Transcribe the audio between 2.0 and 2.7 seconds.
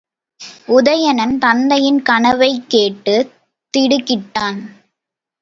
கனவைக்